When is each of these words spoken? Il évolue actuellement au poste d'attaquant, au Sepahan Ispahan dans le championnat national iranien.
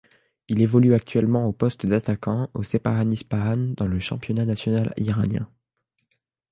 Il 0.47 0.61
évolue 0.63 0.95
actuellement 0.95 1.45
au 1.45 1.53
poste 1.53 1.85
d'attaquant, 1.85 2.49
au 2.55 2.63
Sepahan 2.63 3.11
Ispahan 3.11 3.75
dans 3.77 3.85
le 3.85 3.99
championnat 3.99 4.45
national 4.45 4.95
iranien. 4.97 5.47